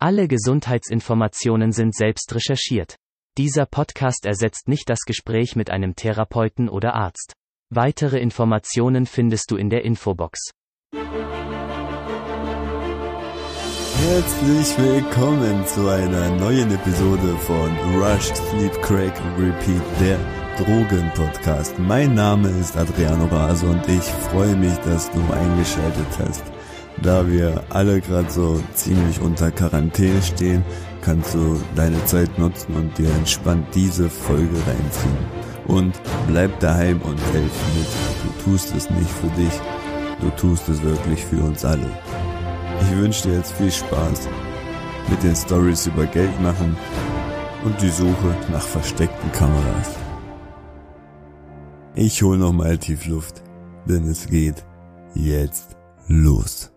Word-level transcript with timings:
Alle 0.00 0.28
Gesundheitsinformationen 0.28 1.72
sind 1.72 1.92
selbst 1.92 2.32
recherchiert. 2.32 2.94
Dieser 3.36 3.66
Podcast 3.66 4.26
ersetzt 4.26 4.68
nicht 4.68 4.88
das 4.88 5.00
Gespräch 5.00 5.56
mit 5.56 5.70
einem 5.70 5.96
Therapeuten 5.96 6.68
oder 6.68 6.94
Arzt. 6.94 7.32
Weitere 7.68 8.20
Informationen 8.20 9.06
findest 9.06 9.50
du 9.50 9.56
in 9.56 9.70
der 9.70 9.84
Infobox. 9.84 10.52
Herzlich 13.96 14.78
willkommen 14.78 15.66
zu 15.66 15.88
einer 15.88 16.30
neuen 16.36 16.72
Episode 16.72 17.36
von 17.38 17.76
Rush 18.00 18.32
Sleep 18.34 18.80
Crack 18.80 19.20
Repeat, 19.36 19.82
der 19.98 20.20
Drogen-Podcast. 20.58 21.76
Mein 21.80 22.14
Name 22.14 22.50
ist 22.50 22.76
Adriano 22.76 23.24
Rase 23.24 23.66
und 23.66 23.88
ich 23.88 24.04
freue 24.04 24.54
mich, 24.54 24.76
dass 24.78 25.10
du 25.10 25.20
eingeschaltet 25.32 26.06
hast. 26.20 26.44
Da 27.02 27.26
wir 27.28 27.62
alle 27.70 28.00
gerade 28.00 28.30
so 28.30 28.60
ziemlich 28.74 29.20
unter 29.20 29.50
Quarantäne 29.50 30.20
stehen, 30.20 30.64
kannst 31.00 31.34
du 31.34 31.60
deine 31.76 32.04
Zeit 32.06 32.38
nutzen 32.38 32.74
und 32.74 32.98
dir 32.98 33.10
entspannt 33.14 33.66
diese 33.74 34.10
Folge 34.10 34.56
reinziehen. 34.66 35.38
Und 35.66 36.00
bleib 36.26 36.58
daheim 36.60 37.00
und 37.02 37.20
helf 37.32 37.52
mit. 37.76 37.86
Du 38.24 38.50
tust 38.50 38.74
es 38.74 38.90
nicht 38.90 39.10
für 39.10 39.28
dich, 39.40 39.52
du 40.20 40.30
tust 40.30 40.68
es 40.68 40.82
wirklich 40.82 41.24
für 41.24 41.42
uns 41.42 41.64
alle. 41.64 41.90
Ich 42.82 42.96
wünsche 42.96 43.28
dir 43.28 43.36
jetzt 43.36 43.52
viel 43.52 43.70
Spaß 43.70 44.28
mit 45.08 45.22
den 45.22 45.36
Stories 45.36 45.86
über 45.86 46.06
Geld 46.06 46.40
machen 46.40 46.76
und 47.64 47.80
die 47.80 47.90
Suche 47.90 48.34
nach 48.50 48.62
versteckten 48.62 49.30
Kameras. 49.32 49.96
Ich 51.94 52.22
hol 52.22 52.38
noch 52.38 52.52
mal 52.52 52.78
tief 52.78 53.06
Luft, 53.06 53.42
denn 53.86 54.08
es 54.08 54.26
geht 54.26 54.64
jetzt 55.14 55.76
los. 56.06 56.70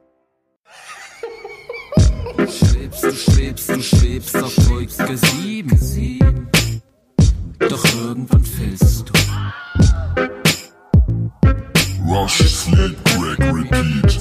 Schwebst, 2.48 3.04
du 3.04 3.12
schwebst, 3.12 3.70
du 3.70 3.82
schwebst 3.82 4.36
auf 4.36 4.70
Wolke 4.70 5.18
7. 5.18 6.50
Doch 7.60 7.86
irgendwann 7.96 8.44
fällst 8.44 9.08
du. 9.08 9.14
Rush, 12.08 12.38
sleep, 12.50 12.98
crack, 13.06 13.40
repeat. 13.54 14.21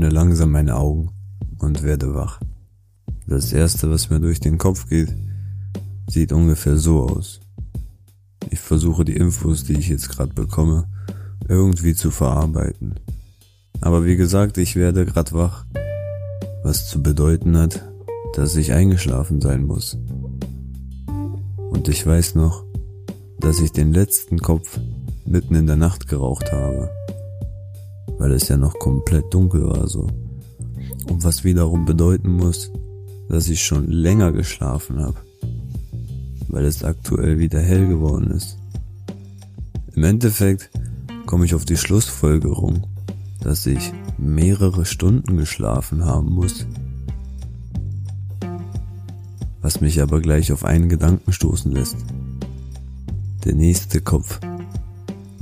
Öffne 0.00 0.14
langsam 0.14 0.52
meine 0.52 0.76
Augen 0.76 1.10
und 1.58 1.82
werde 1.82 2.14
wach. 2.14 2.40
Das 3.26 3.52
erste, 3.52 3.90
was 3.90 4.08
mir 4.08 4.18
durch 4.18 4.40
den 4.40 4.56
Kopf 4.56 4.88
geht, 4.88 5.14
sieht 6.08 6.32
ungefähr 6.32 6.78
so 6.78 7.02
aus. 7.02 7.40
Ich 8.48 8.60
versuche 8.60 9.04
die 9.04 9.16
Infos, 9.16 9.64
die 9.64 9.74
ich 9.74 9.88
jetzt 9.88 10.08
gerade 10.08 10.32
bekomme, 10.32 10.88
irgendwie 11.48 11.94
zu 11.94 12.10
verarbeiten. 12.10 12.94
Aber 13.82 14.06
wie 14.06 14.16
gesagt, 14.16 14.56
ich 14.56 14.74
werde 14.74 15.04
grad 15.04 15.34
wach, 15.34 15.66
was 16.62 16.88
zu 16.88 17.02
bedeuten 17.02 17.58
hat, 17.58 17.84
dass 18.34 18.56
ich 18.56 18.72
eingeschlafen 18.72 19.42
sein 19.42 19.66
muss. 19.66 19.98
Und 21.70 21.88
ich 21.88 22.06
weiß 22.06 22.36
noch, 22.36 22.64
dass 23.38 23.60
ich 23.60 23.72
den 23.72 23.92
letzten 23.92 24.38
Kopf 24.38 24.80
mitten 25.26 25.54
in 25.54 25.66
der 25.66 25.76
Nacht 25.76 26.08
geraucht 26.08 26.52
habe 26.52 26.90
weil 28.20 28.32
es 28.32 28.48
ja 28.48 28.58
noch 28.58 28.78
komplett 28.78 29.32
dunkel 29.32 29.66
war 29.66 29.88
so. 29.88 30.06
Und 31.08 31.24
was 31.24 31.42
wiederum 31.42 31.86
bedeuten 31.86 32.36
muss, 32.36 32.70
dass 33.30 33.48
ich 33.48 33.64
schon 33.64 33.90
länger 33.90 34.30
geschlafen 34.30 35.00
habe, 35.00 35.16
weil 36.48 36.66
es 36.66 36.84
aktuell 36.84 37.38
wieder 37.38 37.60
hell 37.60 37.88
geworden 37.88 38.30
ist. 38.30 38.58
Im 39.94 40.04
Endeffekt 40.04 40.70
komme 41.24 41.46
ich 41.46 41.54
auf 41.54 41.64
die 41.64 41.78
Schlussfolgerung, 41.78 42.86
dass 43.40 43.64
ich 43.64 43.90
mehrere 44.18 44.84
Stunden 44.84 45.38
geschlafen 45.38 46.04
haben 46.04 46.30
muss. 46.30 46.66
Was 49.62 49.80
mich 49.80 50.02
aber 50.02 50.20
gleich 50.20 50.52
auf 50.52 50.64
einen 50.66 50.90
Gedanken 50.90 51.32
stoßen 51.32 51.72
lässt. 51.72 51.96
Der 53.46 53.54
nächste 53.54 54.02
Kopf 54.02 54.40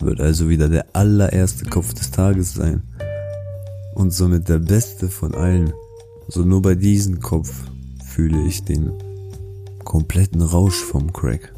wird 0.00 0.20
also 0.20 0.48
wieder 0.48 0.68
der 0.68 0.86
allererste 0.92 1.64
Kopf 1.64 1.92
des 1.94 2.10
Tages 2.10 2.54
sein. 2.54 2.82
Und 3.94 4.12
somit 4.12 4.48
der 4.48 4.60
beste 4.60 5.08
von 5.08 5.34
allen. 5.34 5.72
So 6.28 6.44
nur 6.44 6.62
bei 6.62 6.74
diesem 6.74 7.20
Kopf 7.20 7.52
fühle 8.04 8.40
ich 8.46 8.64
den 8.64 8.92
kompletten 9.84 10.42
Rausch 10.42 10.82
vom 10.82 11.12
Crack. 11.12 11.52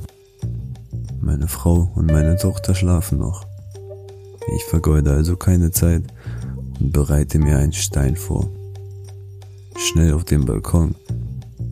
Meine 1.20 1.48
Frau 1.48 1.90
und 1.94 2.06
meine 2.06 2.36
Tochter 2.36 2.74
schlafen 2.74 3.18
noch. 3.18 3.44
Ich 4.56 4.64
vergeude 4.64 5.10
also 5.12 5.36
keine 5.36 5.70
Zeit 5.70 6.04
und 6.80 6.92
bereite 6.92 7.38
mir 7.38 7.58
einen 7.58 7.72
Stein 7.72 8.16
vor. 8.16 8.48
Schnell 9.76 10.14
auf 10.14 10.24
den 10.24 10.44
Balkon 10.44 10.94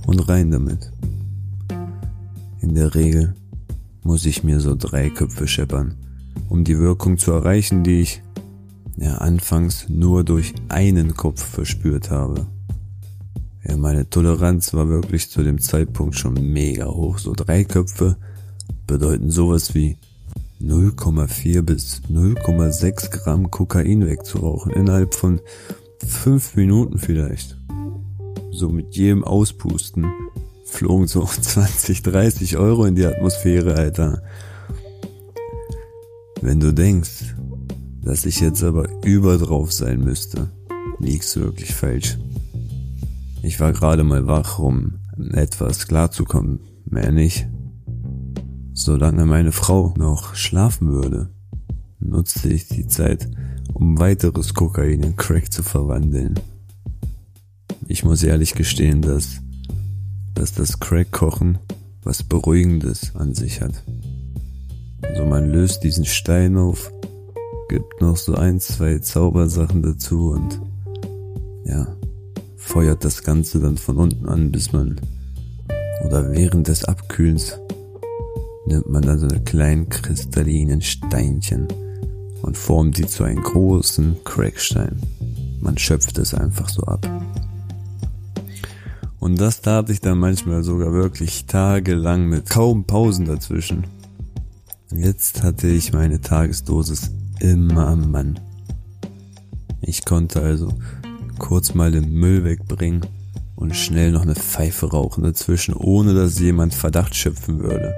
und 0.06 0.28
rein 0.28 0.50
damit. 0.50 0.90
In 2.60 2.74
der 2.74 2.94
Regel 2.94 3.34
muss 4.02 4.26
ich 4.26 4.44
mir 4.44 4.60
so 4.60 4.74
drei 4.76 5.08
Köpfe 5.08 5.48
scheppern 5.48 5.96
um 6.48 6.64
die 6.64 6.78
Wirkung 6.78 7.18
zu 7.18 7.32
erreichen, 7.32 7.84
die 7.84 8.00
ich 8.00 8.22
ja 8.96 9.16
anfangs 9.16 9.88
nur 9.88 10.24
durch 10.24 10.54
einen 10.68 11.14
Kopf 11.14 11.44
verspürt 11.44 12.10
habe. 12.10 12.46
Ja, 13.64 13.76
meine 13.76 14.08
Toleranz 14.08 14.72
war 14.74 14.88
wirklich 14.88 15.30
zu 15.30 15.42
dem 15.42 15.60
Zeitpunkt 15.60 16.16
schon 16.16 16.34
mega 16.34 16.86
hoch. 16.86 17.18
So 17.18 17.34
drei 17.34 17.64
Köpfe 17.64 18.16
bedeuten 18.86 19.30
sowas 19.30 19.74
wie 19.74 19.98
0,4 20.60 21.62
bis 21.62 22.02
0,6 22.10 23.10
Gramm 23.10 23.50
Kokain 23.50 24.06
wegzurauchen 24.06 24.72
innerhalb 24.72 25.14
von 25.14 25.40
fünf 26.04 26.56
Minuten 26.56 26.98
vielleicht. 26.98 27.56
So 28.50 28.68
mit 28.68 28.96
jedem 28.96 29.22
Auspusten 29.22 30.06
flogen 30.64 31.06
so 31.06 31.24
20, 31.40 32.02
30 32.02 32.56
Euro 32.56 32.84
in 32.86 32.94
die 32.94 33.06
Atmosphäre, 33.06 33.74
Alter. 33.74 34.22
Wenn 36.40 36.60
du 36.60 36.72
denkst, 36.72 37.34
dass 38.02 38.24
ich 38.24 38.40
jetzt 38.40 38.62
aber 38.62 38.88
über 39.04 39.38
drauf 39.38 39.72
sein 39.72 40.00
müsste, 40.00 40.50
liegst 40.98 41.34
du 41.34 41.40
wirklich 41.40 41.74
falsch. 41.74 42.18
Ich 43.42 43.60
war 43.60 43.72
gerade 43.72 44.04
mal 44.04 44.26
wach, 44.26 44.58
um 44.58 44.98
etwas 45.32 45.88
klarzukommen, 45.88 46.60
mehr 46.84 47.12
nicht. 47.12 47.48
Solange 48.72 49.26
meine 49.26 49.52
Frau 49.52 49.94
noch 49.96 50.34
schlafen 50.34 50.92
würde, 50.92 51.30
nutzte 51.98 52.48
ich 52.48 52.68
die 52.68 52.86
Zeit, 52.86 53.28
um 53.74 53.98
weiteres 53.98 54.54
Kokain 54.54 55.02
in 55.02 55.16
Crack 55.16 55.52
zu 55.52 55.62
verwandeln. 55.62 56.38
Ich 57.86 58.04
muss 58.04 58.22
ehrlich 58.22 58.54
gestehen, 58.54 59.02
dass, 59.02 59.40
dass 60.34 60.52
das 60.52 60.78
Crack-Kochen 60.78 61.58
was 62.02 62.22
Beruhigendes 62.22 63.14
an 63.16 63.34
sich 63.34 63.60
hat. 63.60 63.82
So, 65.16 65.24
man 65.24 65.50
löst 65.50 65.82
diesen 65.84 66.04
Stein 66.04 66.56
auf, 66.56 66.92
gibt 67.68 68.00
noch 68.00 68.16
so 68.16 68.34
ein, 68.34 68.60
zwei 68.60 68.98
Zaubersachen 68.98 69.82
dazu 69.82 70.30
und 70.30 70.60
ja, 71.64 71.86
feuert 72.56 73.04
das 73.04 73.22
Ganze 73.22 73.60
dann 73.60 73.76
von 73.76 73.96
unten 73.96 74.28
an, 74.28 74.50
bis 74.50 74.72
man 74.72 75.00
oder 76.04 76.30
während 76.30 76.68
des 76.68 76.84
Abkühlens 76.84 77.58
nimmt 78.66 78.88
man 78.88 79.02
dann 79.02 79.18
so 79.18 79.26
eine 79.26 79.42
kleinen 79.42 79.88
kristallinen 79.88 80.80
Steinchen 80.82 81.68
und 82.42 82.56
formt 82.56 82.98
die 82.98 83.06
zu 83.06 83.24
einem 83.24 83.42
großen 83.42 84.16
Crackstein. 84.24 85.00
Man 85.60 85.76
schöpft 85.76 86.18
es 86.18 86.34
einfach 86.34 86.68
so 86.68 86.82
ab. 86.82 87.08
Und 89.18 89.40
das 89.40 89.60
tat 89.60 89.90
ich 89.90 90.00
dann 90.00 90.18
manchmal 90.18 90.62
sogar 90.62 90.92
wirklich 90.92 91.46
tagelang 91.46 92.28
mit 92.28 92.48
kaum 92.48 92.84
Pausen 92.84 93.24
dazwischen. 93.24 93.84
Jetzt 94.92 95.42
hatte 95.42 95.68
ich 95.68 95.92
meine 95.92 96.20
Tagesdosis 96.20 97.10
immer 97.40 97.88
am 97.88 98.10
Mann. 98.10 98.40
Ich 99.80 100.04
konnte 100.04 100.40
also 100.42 100.72
kurz 101.38 101.74
mal 101.74 101.90
den 101.90 102.12
Müll 102.12 102.44
wegbringen 102.44 103.06
und 103.54 103.76
schnell 103.76 104.12
noch 104.12 104.22
eine 104.22 104.34
Pfeife 104.34 104.90
rauchen 104.90 105.24
dazwischen, 105.24 105.74
ohne 105.74 106.14
dass 106.14 106.38
jemand 106.38 106.74
Verdacht 106.74 107.14
schöpfen 107.14 107.60
würde. 107.60 107.94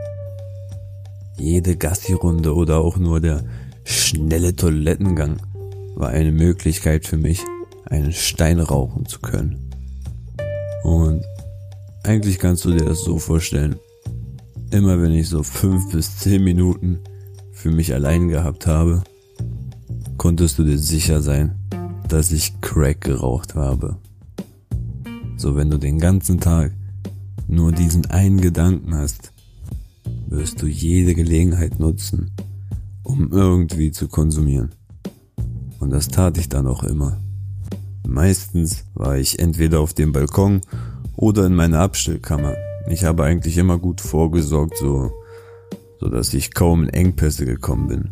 Jede 1.38 1.76
Gassi-Runde 1.76 2.54
oder 2.54 2.78
auch 2.78 2.96
nur 2.96 3.20
der 3.20 3.44
schnelle 3.84 4.54
Toilettengang 4.54 5.40
war 5.94 6.10
eine 6.10 6.32
Möglichkeit 6.32 7.06
für 7.06 7.16
mich, 7.16 7.40
einen 7.86 8.12
Stein 8.12 8.60
rauchen 8.60 9.06
zu 9.06 9.20
können. 9.20 9.70
Und 10.82 11.24
Eigentlich 12.02 12.38
kannst 12.38 12.64
du 12.64 12.70
dir 12.70 12.84
das 12.84 13.04
so 13.04 13.18
vorstellen. 13.18 13.78
Immer 14.72 15.02
wenn 15.02 15.12
ich 15.12 15.28
so 15.28 15.42
fünf 15.42 15.90
bis 15.90 16.18
zehn 16.18 16.44
Minuten 16.44 17.00
für 17.50 17.72
mich 17.72 17.92
allein 17.92 18.28
gehabt 18.28 18.68
habe, 18.68 19.02
konntest 20.16 20.58
du 20.58 20.64
dir 20.64 20.78
sicher 20.78 21.22
sein, 21.22 21.56
dass 22.08 22.30
ich 22.30 22.60
Crack 22.60 23.00
geraucht 23.00 23.56
habe. 23.56 23.96
So 25.36 25.56
wenn 25.56 25.70
du 25.70 25.78
den 25.78 25.98
ganzen 25.98 26.38
Tag 26.38 26.72
nur 27.48 27.72
diesen 27.72 28.06
einen 28.06 28.40
Gedanken 28.40 28.94
hast, 28.94 29.32
wirst 30.28 30.62
du 30.62 30.66
jede 30.66 31.16
Gelegenheit 31.16 31.80
nutzen, 31.80 32.30
um 33.02 33.32
irgendwie 33.32 33.90
zu 33.90 34.06
konsumieren. 34.06 34.70
Und 35.80 35.90
das 35.90 36.06
tat 36.06 36.38
ich 36.38 36.48
dann 36.48 36.68
auch 36.68 36.84
immer. 36.84 37.20
Meistens 38.06 38.84
war 38.94 39.18
ich 39.18 39.40
entweder 39.40 39.80
auf 39.80 39.94
dem 39.94 40.12
Balkon 40.12 40.60
oder 41.16 41.46
in 41.46 41.56
meiner 41.56 41.80
Abstellkammer. 41.80 42.54
Ich 42.90 43.04
habe 43.04 43.22
eigentlich 43.22 43.56
immer 43.56 43.78
gut 43.78 44.00
vorgesorgt, 44.00 44.76
so, 44.76 45.12
so 46.00 46.08
dass 46.08 46.34
ich 46.34 46.52
kaum 46.52 46.82
in 46.82 46.88
Engpässe 46.88 47.46
gekommen 47.46 47.86
bin. 47.86 48.10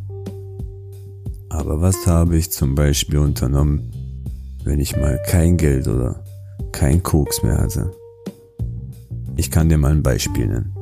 Aber 1.49 1.81
was 1.81 2.07
habe 2.07 2.37
ich 2.37 2.53
zum 2.53 2.77
Beispiel 2.77 3.19
unternommen, 3.19 3.91
wenn 4.63 4.79
ich 4.79 4.97
mal 4.97 5.21
kein 5.27 5.57
Geld 5.57 5.89
oder 5.89 6.23
kein 6.71 7.03
Koks 7.03 7.43
mehr 7.43 7.59
hatte? 7.59 7.91
Ich 9.35 9.51
kann 9.51 9.69
dir 9.69 9.79
mal 9.79 9.91
ein 9.91 10.05
Beispiel 10.05 10.47
nennen. 10.47 10.73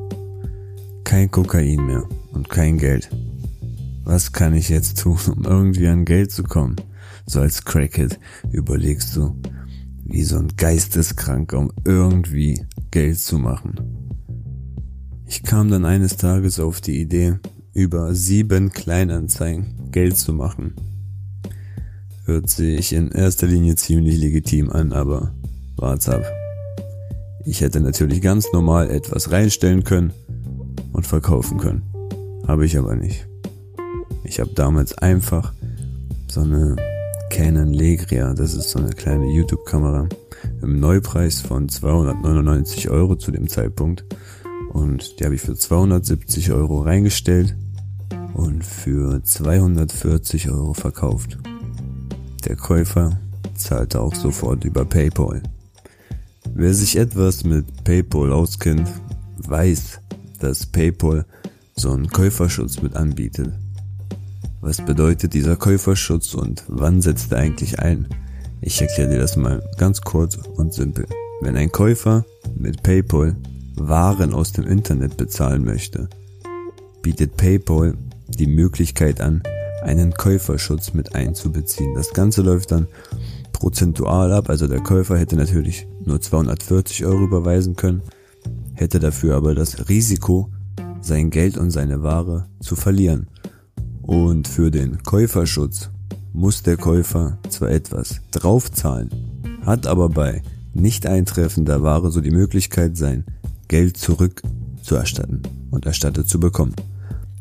Kein 1.02 1.30
Kokain 1.30 1.86
mehr 1.86 2.06
und 2.32 2.50
kein 2.50 2.76
Geld. 2.76 3.08
Was 4.04 4.30
kann 4.30 4.52
ich 4.52 4.68
jetzt 4.68 4.98
tun, 4.98 5.18
um 5.26 5.44
irgendwie 5.44 5.88
an 5.88 6.04
Geld 6.04 6.32
zu 6.32 6.42
kommen? 6.42 6.76
So 7.24 7.40
als 7.40 7.64
Crackhead 7.64 8.18
überlegst 8.52 9.16
du, 9.16 9.34
wie 10.04 10.22
so 10.22 10.36
ein 10.36 10.52
Geisteskranker, 10.54 11.58
um 11.58 11.72
irgendwie 11.86 12.65
Geld 12.90 13.18
zu 13.18 13.38
machen. 13.38 13.74
Ich 15.26 15.42
kam 15.42 15.70
dann 15.70 15.84
eines 15.84 16.16
Tages 16.16 16.60
auf 16.60 16.80
die 16.80 17.00
Idee, 17.00 17.38
über 17.72 18.14
sieben 18.14 18.70
Kleinanzeigen 18.70 19.90
Geld 19.90 20.16
zu 20.16 20.32
machen. 20.32 20.74
Hört 22.24 22.48
sich 22.48 22.92
in 22.92 23.10
erster 23.12 23.46
Linie 23.46 23.76
ziemlich 23.76 24.18
legitim 24.18 24.70
an, 24.70 24.92
aber 24.92 25.34
wart's 25.76 26.08
ab. 26.08 26.24
Ich 27.44 27.60
hätte 27.60 27.80
natürlich 27.80 28.22
ganz 28.22 28.52
normal 28.52 28.90
etwas 28.90 29.30
reinstellen 29.30 29.84
können 29.84 30.12
und 30.92 31.06
verkaufen 31.06 31.58
können. 31.58 31.82
Habe 32.48 32.66
ich 32.66 32.78
aber 32.78 32.96
nicht. 32.96 33.28
Ich 34.24 34.40
habe 34.40 34.50
damals 34.54 34.96
einfach 34.98 35.52
so 36.28 36.40
eine 36.40 36.76
Canon 37.30 37.72
Legria, 37.72 38.34
das 38.34 38.54
ist 38.54 38.70
so 38.70 38.78
eine 38.78 38.90
kleine 38.90 39.30
YouTube-Kamera, 39.30 40.08
im 40.62 40.80
Neupreis 40.80 41.40
von 41.40 41.68
299 41.68 42.90
Euro 42.90 43.16
zu 43.16 43.30
dem 43.30 43.48
Zeitpunkt. 43.48 44.04
Und 44.72 45.18
die 45.18 45.24
habe 45.24 45.34
ich 45.34 45.40
für 45.40 45.54
270 45.54 46.52
Euro 46.52 46.80
reingestellt 46.80 47.56
und 48.34 48.64
für 48.64 49.22
240 49.22 50.50
Euro 50.50 50.74
verkauft. 50.74 51.38
Der 52.44 52.56
Käufer 52.56 53.18
zahlte 53.54 54.00
auch 54.00 54.14
sofort 54.14 54.64
über 54.64 54.84
PayPal. 54.84 55.42
Wer 56.54 56.74
sich 56.74 56.96
etwas 56.96 57.44
mit 57.44 57.84
PayPal 57.84 58.32
auskennt, 58.32 58.88
weiß, 59.38 60.00
dass 60.40 60.66
PayPal 60.66 61.26
so 61.74 61.92
einen 61.92 62.08
Käuferschutz 62.08 62.80
mit 62.82 62.96
anbietet. 62.96 63.52
Was 64.60 64.84
bedeutet 64.84 65.34
dieser 65.34 65.56
Käuferschutz 65.56 66.34
und 66.34 66.64
wann 66.68 67.02
setzt 67.02 67.32
er 67.32 67.38
eigentlich 67.38 67.78
ein? 67.78 68.08
Ich 68.66 68.80
erkläre 68.82 69.10
dir 69.10 69.18
das 69.20 69.36
mal 69.36 69.62
ganz 69.78 70.00
kurz 70.00 70.36
und 70.56 70.74
simpel. 70.74 71.06
Wenn 71.40 71.56
ein 71.56 71.70
Käufer 71.70 72.24
mit 72.56 72.82
PayPal 72.82 73.36
Waren 73.76 74.34
aus 74.34 74.50
dem 74.50 74.66
Internet 74.66 75.16
bezahlen 75.16 75.64
möchte, 75.64 76.08
bietet 77.00 77.36
PayPal 77.36 77.96
die 78.26 78.48
Möglichkeit 78.48 79.20
an, 79.20 79.44
einen 79.82 80.14
Käuferschutz 80.14 80.94
mit 80.94 81.14
einzubeziehen. 81.14 81.94
Das 81.94 82.10
Ganze 82.12 82.42
läuft 82.42 82.72
dann 82.72 82.88
prozentual 83.52 84.32
ab, 84.32 84.50
also 84.50 84.66
der 84.66 84.80
Käufer 84.80 85.16
hätte 85.16 85.36
natürlich 85.36 85.86
nur 86.04 86.20
240 86.20 87.06
Euro 87.06 87.22
überweisen 87.22 87.76
können, 87.76 88.02
hätte 88.74 88.98
dafür 88.98 89.36
aber 89.36 89.54
das 89.54 89.88
Risiko, 89.88 90.50
sein 91.00 91.30
Geld 91.30 91.56
und 91.56 91.70
seine 91.70 92.02
Ware 92.02 92.48
zu 92.58 92.74
verlieren. 92.74 93.28
Und 94.02 94.48
für 94.48 94.72
den 94.72 95.04
Käuferschutz 95.04 95.90
muss 96.36 96.62
der 96.62 96.76
Käufer 96.76 97.38
zwar 97.48 97.70
etwas 97.70 98.20
draufzahlen, 98.30 99.08
hat 99.64 99.86
aber 99.86 100.10
bei 100.10 100.42
Nicht-Eintreffen 100.74 101.64
der 101.64 101.82
Ware 101.82 102.10
so 102.10 102.20
die 102.20 102.30
Möglichkeit, 102.30 102.98
sein 102.98 103.24
Geld 103.68 103.96
zurück 103.96 104.42
zu 104.82 104.96
erstatten 104.96 105.40
und 105.70 105.86
erstattet 105.86 106.28
zu 106.28 106.38
bekommen. 106.38 106.76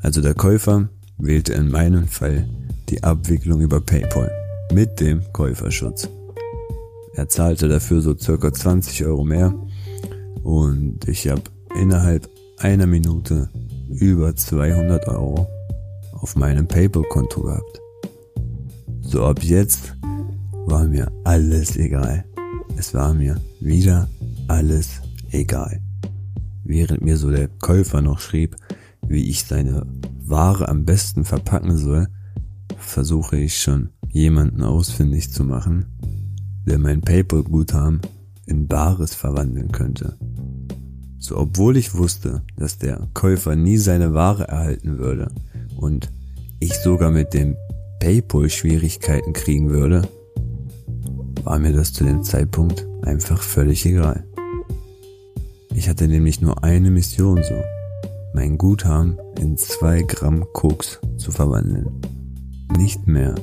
Also 0.01 0.21
der 0.21 0.33
Käufer 0.33 0.88
wählte 1.18 1.53
in 1.53 1.69
meinem 1.69 2.07
Fall 2.07 2.47
die 2.88 3.03
Abwicklung 3.03 3.59
über 3.59 3.81
PayPal 3.81 4.31
mit 4.71 5.01
dem 5.01 5.21
Käuferschutz. 5.33 6.07
Er 7.15 7.27
zahlte 7.27 7.68
dafür 7.68 8.01
so 8.01 8.18
circa 8.18 8.53
20 8.53 9.06
Euro 9.06 9.25
mehr 9.25 9.53
und 10.42 11.06
ich 11.09 11.27
habe 11.27 11.44
innerhalb 11.77 12.30
einer 12.59 12.88
Minute 12.88 13.50
über 13.89 14.38
200 14.38 15.09
Euro 15.09 15.47
auf 16.13 16.38
meinem 16.38 16.65
PayPal-Konto 16.65 17.42
gehabt. 17.42 17.81
So 19.07 19.24
ab 19.24 19.44
jetzt 19.44 19.96
war 20.66 20.86
mir 20.86 21.12
alles 21.24 21.78
egal. 21.78 22.25
Es 22.75 22.94
war 22.94 23.13
mir 23.13 23.40
wieder 23.62 24.10
alles 24.48 25.02
egal. 25.31 25.80
Während 26.63 27.02
mir 27.02 27.16
so 27.16 27.30
der 27.30 27.48
Käufer 27.48 28.02
noch 28.02 28.19
schrieb, 28.19 28.56
wie 29.07 29.30
ich 29.30 29.44
seine 29.44 29.86
Ware 30.25 30.68
am 30.68 30.86
besten 30.86 31.24
verpacken 31.24 31.78
soll, 31.78 32.07
versuche 32.78 33.38
ich 33.38 33.62
schon 33.62 33.90
jemanden 34.10 34.63
ausfindig 34.63 35.31
zu 35.31 35.44
machen, 35.44 35.86
der 36.66 36.80
mein 36.80 37.02
PayPal-Guthaben 37.02 38.02
in 38.48 38.68
Bares 38.68 39.13
verwandeln 39.13 39.72
könnte. 39.72 40.18
So 41.19 41.38
obwohl 41.38 41.78
ich 41.78 41.94
wusste, 41.94 42.42
dass 42.57 42.80
der 42.80 43.07
Käufer 43.13 43.56
nie 43.56 43.78
seine 43.78 44.16
Ware 44.16 44.48
erhalten 44.48 44.98
würde 44.98 45.31
und 45.78 46.12
ich 46.60 46.74
sogar 46.74 47.12
mit 47.12 47.34
dem 47.34 47.56
PayPal 48.06 48.52
Schwierigkeiten 48.52 49.34
kriegen 49.34 49.72
würde, 49.72 50.07
war 51.44 51.57
mir 51.57 51.74
das 51.74 51.92
zu 51.92 52.04
dem 52.04 52.22
Zeitpunkt 52.22 52.86
einfach 53.02 53.42
völlig 53.42 53.84
egal. 53.84 54.28
Ich 55.74 55.90
hatte 55.90 56.07
nämlich 56.07 56.40
nur 56.40 56.63
eine 56.63 56.92
Mission 56.92 57.42
so, 57.42 57.56
mein 58.36 58.59
Guthaben 58.59 59.18
in 59.40 59.57
zwei 59.57 60.04
Gramm 60.04 60.45
Koks 60.54 61.00
zu 61.18 61.31
verwandeln. 61.31 62.00
Nicht 62.78 63.07
mehr 63.07 63.33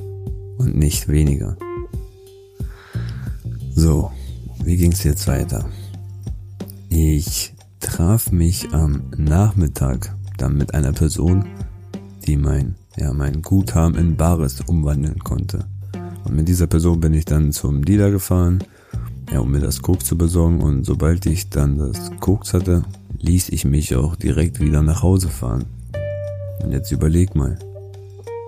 und 0.58 0.76
nicht 0.76 1.08
weniger. 1.08 1.56
So, 3.74 4.12
wie 4.62 4.76
ging's 4.76 5.02
jetzt 5.02 5.26
weiter? 5.26 5.68
Ich 6.88 7.52
traf 7.80 8.30
mich 8.30 8.72
am 8.72 9.10
Nachmittag 9.16 10.14
dann 10.38 10.56
mit 10.56 10.72
einer 10.72 10.92
Person, 10.92 11.48
die 12.28 12.36
mein 12.36 12.76
ja, 12.96 13.12
mein 13.12 13.42
Guthaben 13.42 13.96
in 13.96 14.16
Bares 14.16 14.60
umwandeln 14.60 15.18
konnte. 15.20 15.66
Und 16.24 16.36
mit 16.36 16.48
dieser 16.48 16.66
Person 16.66 17.00
bin 17.00 17.14
ich 17.14 17.24
dann 17.24 17.52
zum 17.52 17.84
Dealer 17.84 18.10
gefahren, 18.10 18.62
ja, 19.32 19.40
um 19.40 19.50
mir 19.50 19.60
das 19.60 19.82
Koks 19.82 20.04
zu 20.04 20.16
besorgen. 20.16 20.60
Und 20.60 20.84
sobald 20.84 21.26
ich 21.26 21.50
dann 21.50 21.78
das 21.78 22.10
Koks 22.20 22.54
hatte, 22.54 22.84
ließ 23.18 23.48
ich 23.50 23.64
mich 23.64 23.94
auch 23.96 24.16
direkt 24.16 24.60
wieder 24.60 24.82
nach 24.82 25.02
Hause 25.02 25.28
fahren. 25.28 25.64
Und 26.62 26.72
jetzt 26.72 26.92
überleg 26.92 27.34
mal. 27.34 27.58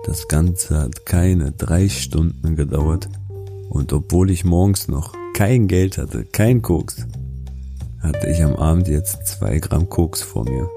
Das 0.05 0.27
Ganze 0.27 0.81
hat 0.81 1.05
keine 1.05 1.51
drei 1.51 1.89
Stunden 1.89 2.55
gedauert. 2.55 3.09
Und 3.69 3.91
obwohl 3.91 4.29
ich 4.29 4.45
morgens 4.45 4.87
noch 4.87 5.13
kein 5.33 5.67
Geld 5.67 5.97
hatte, 5.97 6.23
kein 6.23 6.61
Koks, 6.61 7.07
hatte 7.99 8.27
ich 8.29 8.43
am 8.43 8.55
Abend 8.55 8.87
jetzt 8.87 9.25
zwei 9.25 9.57
Gramm 9.57 9.89
Koks 9.89 10.21
vor 10.21 10.45
mir. 10.45 10.69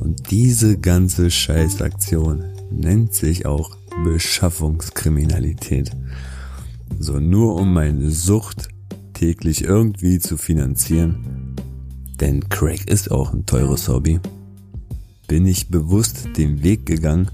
Und 0.00 0.30
diese 0.30 0.78
ganze 0.78 1.30
Scheißaktion 1.30 2.44
nennt 2.70 3.14
sich 3.14 3.46
auch 3.46 3.76
Beschaffungskriminalität. 4.04 5.90
So 6.98 7.18
nur 7.18 7.56
um 7.56 7.72
meine 7.72 8.10
Sucht 8.10 8.68
täglich 9.14 9.64
irgendwie 9.64 10.18
zu 10.18 10.36
finanzieren, 10.36 11.56
denn 12.20 12.48
Crack 12.48 12.88
ist 12.88 13.10
auch 13.10 13.32
ein 13.32 13.46
teures 13.46 13.88
Hobby, 13.88 14.20
bin 15.26 15.46
ich 15.46 15.68
bewusst 15.68 16.28
den 16.36 16.62
Weg 16.62 16.86
gegangen, 16.86 17.30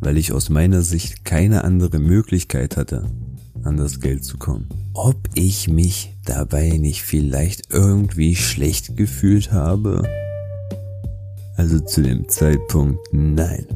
weil 0.00 0.16
ich 0.16 0.32
aus 0.32 0.48
meiner 0.48 0.82
Sicht 0.82 1.24
keine 1.24 1.64
andere 1.64 1.98
Möglichkeit 1.98 2.76
hatte, 2.76 3.04
an 3.62 3.76
das 3.76 4.00
Geld 4.00 4.24
zu 4.24 4.38
kommen. 4.38 4.68
Ob 4.92 5.16
ich 5.34 5.68
mich 5.68 6.14
dabei 6.24 6.78
nicht 6.78 7.02
vielleicht 7.02 7.72
irgendwie 7.72 8.34
schlecht 8.34 8.96
gefühlt 8.96 9.52
habe? 9.52 10.02
Also 11.56 11.80
zu 11.80 12.02
dem 12.02 12.28
Zeitpunkt 12.28 13.00
nein. 13.12 13.66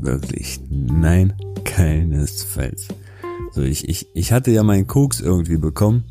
Wirklich 0.00 0.60
nein, 0.70 1.32
keinesfalls. 1.64 2.88
So, 3.52 3.62
ich, 3.62 3.88
ich, 3.88 4.06
ich 4.14 4.32
hatte 4.32 4.50
ja 4.50 4.62
meinen 4.62 4.86
Koks 4.86 5.20
irgendwie 5.20 5.56
bekommen 5.56 6.04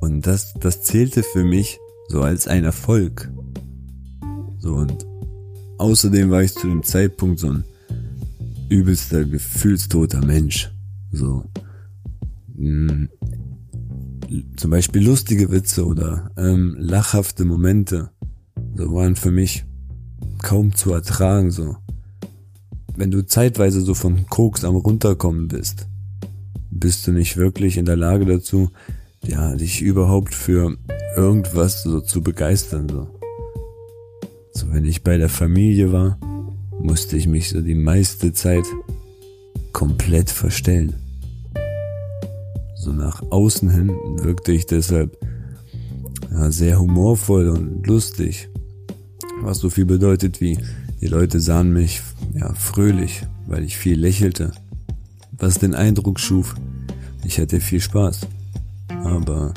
Und 0.00 0.26
das, 0.26 0.54
das 0.54 0.82
zählte 0.82 1.22
für 1.22 1.44
mich 1.44 1.78
so 2.08 2.22
als 2.22 2.46
ein 2.46 2.64
Erfolg. 2.64 3.30
So 4.58 4.74
und 4.74 5.04
außerdem 5.78 6.30
war 6.30 6.42
ich 6.42 6.54
zu 6.54 6.68
dem 6.68 6.82
Zeitpunkt 6.82 7.40
so 7.40 7.50
ein 7.50 7.64
übelster 8.68 9.24
gefühlstoter 9.24 10.24
Mensch. 10.24 10.70
So 11.10 11.44
mh, 12.54 13.08
zum 14.56 14.70
Beispiel 14.70 15.04
lustige 15.04 15.50
Witze 15.50 15.84
oder 15.84 16.30
ähm, 16.36 16.76
lachhafte 16.78 17.44
Momente 17.44 18.10
so 18.74 18.92
waren 18.94 19.16
für 19.16 19.30
mich 19.30 19.64
kaum 20.42 20.74
zu 20.74 20.92
ertragen 20.92 21.50
so. 21.50 21.76
Wenn 22.96 23.10
du 23.10 23.26
zeitweise 23.26 23.80
so 23.80 23.94
von 23.94 24.26
Koks 24.26 24.64
am 24.64 24.76
runterkommen 24.76 25.48
bist, 25.48 25.86
bist 26.70 27.06
du 27.06 27.12
nicht 27.12 27.36
wirklich 27.36 27.76
in 27.76 27.86
der 27.86 27.96
Lage 27.96 28.24
dazu, 28.24 28.70
ja, 29.26 29.54
dich 29.56 29.80
überhaupt 29.80 30.34
für 30.34 30.76
irgendwas 31.16 31.82
so 31.82 32.00
zu 32.00 32.22
begeistern 32.22 32.88
so. 32.88 33.08
So 34.52 34.72
wenn 34.72 34.84
ich 34.84 35.02
bei 35.02 35.18
der 35.18 35.28
Familie 35.28 35.92
war, 35.92 36.18
musste 36.80 37.16
ich 37.16 37.26
mich 37.26 37.50
so 37.50 37.60
die 37.60 37.74
meiste 37.74 38.32
Zeit 38.32 38.64
komplett 39.72 40.30
verstellen. 40.30 40.94
So 42.76 42.92
nach 42.92 43.22
außen 43.30 43.70
hin 43.70 43.88
wirkte 44.22 44.52
ich 44.52 44.66
deshalb 44.66 45.16
ja, 46.30 46.50
sehr 46.50 46.78
humorvoll 46.78 47.48
und 47.48 47.86
lustig. 47.86 48.48
Was 49.44 49.58
so 49.58 49.68
viel 49.68 49.84
bedeutet 49.84 50.40
wie, 50.40 50.58
die 51.02 51.06
Leute 51.06 51.38
sahen 51.38 51.70
mich 51.70 52.00
ja 52.32 52.54
fröhlich, 52.54 53.26
weil 53.46 53.62
ich 53.62 53.76
viel 53.76 54.00
lächelte. 54.00 54.52
Was 55.32 55.58
den 55.58 55.74
Eindruck 55.74 56.18
schuf, 56.18 56.54
ich 57.24 57.36
hätte 57.36 57.60
viel 57.60 57.82
Spaß. 57.82 58.20
Aber 59.04 59.52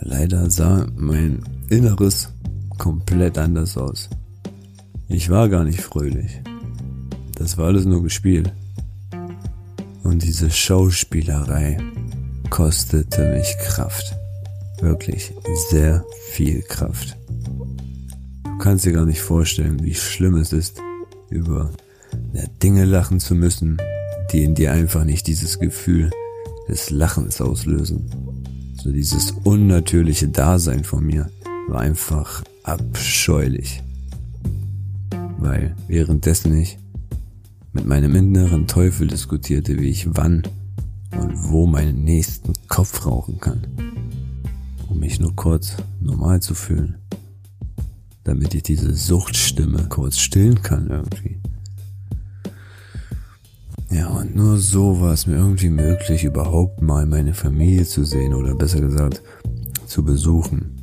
leider 0.00 0.50
sah 0.50 0.86
mein 0.96 1.42
Inneres 1.70 2.28
komplett 2.76 3.38
anders 3.38 3.78
aus. 3.78 4.10
Ich 5.08 5.30
war 5.30 5.48
gar 5.48 5.64
nicht 5.64 5.80
fröhlich. 5.80 6.42
Das 7.36 7.56
war 7.56 7.68
alles 7.68 7.86
nur 7.86 8.02
gespielt. 8.02 8.52
Und 10.02 10.22
diese 10.22 10.50
Schauspielerei 10.50 11.78
kostete 12.50 13.32
mich 13.34 13.56
Kraft. 13.64 14.14
Wirklich 14.82 15.32
sehr 15.70 16.04
viel 16.32 16.60
Kraft. 16.60 17.16
Kannst 18.60 18.84
dir 18.84 18.92
gar 18.92 19.06
nicht 19.06 19.22
vorstellen, 19.22 19.82
wie 19.82 19.94
schlimm 19.94 20.36
es 20.36 20.52
ist, 20.52 20.82
über 21.30 21.70
Dinge 22.62 22.84
lachen 22.84 23.18
zu 23.18 23.34
müssen, 23.34 23.78
die 24.32 24.44
in 24.44 24.54
dir 24.54 24.72
einfach 24.72 25.04
nicht 25.04 25.26
dieses 25.28 25.58
Gefühl 25.58 26.10
des 26.68 26.90
Lachens 26.90 27.40
auslösen. 27.40 28.10
So 28.76 28.92
dieses 28.92 29.30
unnatürliche 29.44 30.28
Dasein 30.28 30.84
von 30.84 31.06
mir 31.06 31.30
war 31.68 31.80
einfach 31.80 32.44
abscheulich. 32.62 33.82
Weil 35.38 35.74
währenddessen 35.88 36.54
ich 36.60 36.78
mit 37.72 37.86
meinem 37.86 38.14
inneren 38.14 38.66
Teufel 38.66 39.06
diskutierte, 39.06 39.78
wie 39.78 39.88
ich 39.88 40.14
wann 40.14 40.42
und 41.18 41.48
wo 41.48 41.66
meinen 41.66 42.04
nächsten 42.04 42.52
Kopf 42.68 43.06
rauchen 43.06 43.40
kann, 43.40 43.66
um 44.90 44.98
mich 44.98 45.18
nur 45.18 45.34
kurz 45.34 45.76
normal 45.98 46.40
zu 46.40 46.54
fühlen, 46.54 46.98
damit 48.24 48.54
ich 48.54 48.62
diese 48.62 48.94
Suchtstimme 48.94 49.86
kurz 49.88 50.18
stillen 50.18 50.62
kann 50.62 50.88
irgendwie. 50.88 51.40
Ja, 53.90 54.06
und 54.08 54.36
nur 54.36 54.58
so 54.58 55.00
war 55.00 55.12
es 55.12 55.26
mir 55.26 55.36
irgendwie 55.36 55.70
möglich, 55.70 56.22
überhaupt 56.22 56.80
mal 56.80 57.06
meine 57.06 57.34
Familie 57.34 57.84
zu 57.84 58.04
sehen 58.04 58.34
oder 58.34 58.54
besser 58.54 58.80
gesagt 58.80 59.20
zu 59.86 60.04
besuchen. 60.04 60.76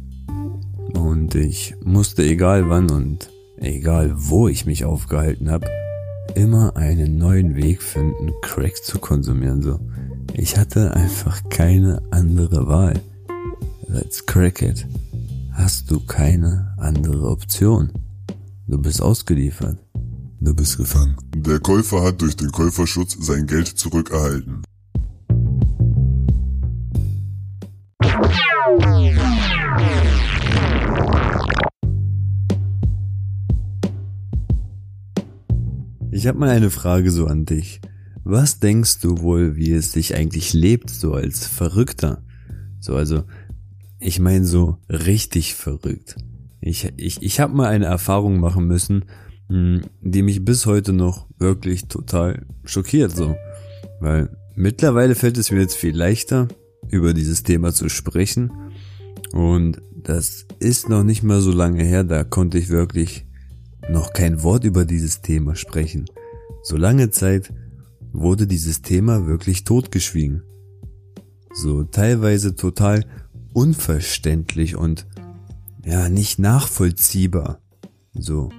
Und 0.93 1.33
ich 1.35 1.75
musste 1.85 2.23
egal 2.23 2.69
wann 2.69 2.89
und 2.91 3.29
egal 3.57 4.13
wo 4.15 4.49
ich 4.49 4.65
mich 4.65 4.83
aufgehalten 4.83 5.49
habe, 5.49 5.67
immer 6.35 6.75
einen 6.75 7.17
neuen 7.17 7.55
Weg 7.55 7.81
finden, 7.81 8.33
Crack 8.41 8.75
zu 8.83 8.99
konsumieren. 8.99 9.61
So, 9.61 9.79
ich 10.33 10.57
hatte 10.57 10.93
einfach 10.93 11.41
keine 11.49 12.01
andere 12.11 12.67
Wahl. 12.67 12.99
Als 13.89 14.25
Crackhead 14.25 14.85
hast 15.57 15.89
du 15.89 15.99
keine 15.99 16.75
andere 16.77 17.29
Option. 17.29 17.91
Du 18.67 18.77
bist 18.77 19.01
ausgeliefert. 19.01 19.79
Du 20.39 20.53
bist 20.53 20.77
gefangen. 20.77 21.17
Der 21.35 21.59
Käufer 21.59 22.03
hat 22.03 22.21
durch 22.21 22.35
den 22.35 22.51
Käuferschutz 22.51 23.17
sein 23.19 23.47
Geld 23.47 23.67
zurückerhalten. 23.67 24.61
Ich 36.11 36.27
habe 36.27 36.37
mal 36.37 36.49
eine 36.49 36.69
Frage 36.69 37.09
so 37.11 37.25
an 37.25 37.45
dich. 37.45 37.81
Was 38.23 38.59
denkst 38.59 38.99
du 38.99 39.21
wohl, 39.21 39.55
wie 39.55 39.71
es 39.71 39.91
sich 39.91 40.15
eigentlich 40.15 40.53
lebt, 40.53 40.89
so 40.91 41.13
als 41.13 41.47
Verrückter? 41.47 42.21
So, 42.79 42.95
also, 42.95 43.23
ich 43.99 44.19
meine 44.19 44.45
so 44.45 44.77
richtig 44.89 45.55
verrückt. 45.55 46.15
Ich, 46.61 46.91
ich, 46.97 47.21
ich 47.21 47.39
habe 47.39 47.55
mal 47.55 47.67
eine 47.67 47.85
Erfahrung 47.85 48.39
machen 48.39 48.67
müssen, 48.67 49.05
hm, 49.49 49.81
die 50.01 50.21
mich 50.21 50.43
bis 50.43 50.65
heute 50.65 50.93
noch 50.93 51.27
wirklich 51.37 51.87
total 51.87 52.45
schockiert, 52.63 53.15
so. 53.15 53.35
Weil 53.99 54.35
mittlerweile 54.55 55.15
fällt 55.15 55.37
es 55.37 55.51
mir 55.51 55.61
jetzt 55.61 55.75
viel 55.75 55.95
leichter, 55.95 56.47
über 56.89 57.13
dieses 57.13 57.43
Thema 57.43 57.73
zu 57.73 57.89
sprechen. 57.89 58.51
Und 59.33 59.81
das 60.03 60.45
ist 60.59 60.89
noch 60.89 61.03
nicht 61.03 61.23
mal 61.23 61.41
so 61.41 61.51
lange 61.51 61.83
her, 61.83 62.03
da 62.03 62.23
konnte 62.23 62.57
ich 62.57 62.69
wirklich 62.69 63.25
noch 63.89 64.13
kein 64.13 64.43
Wort 64.43 64.63
über 64.63 64.85
dieses 64.85 65.21
Thema 65.21 65.55
sprechen. 65.55 66.05
So 66.63 66.77
lange 66.77 67.09
Zeit 67.09 67.53
wurde 68.11 68.47
dieses 68.47 68.81
Thema 68.81 69.27
wirklich 69.27 69.63
totgeschwiegen. 69.63 70.43
So 71.53 71.83
teilweise 71.83 72.55
total 72.55 73.05
unverständlich 73.57 74.75
und 74.75 75.07
ja, 75.83 76.09
nicht 76.09 76.37
nachvollziehbar. 76.37 77.59
So. 78.13 78.51